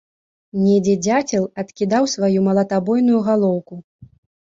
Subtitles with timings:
[0.61, 3.83] Недзе дзяцел адкідаў сваю малатабойную галоўку.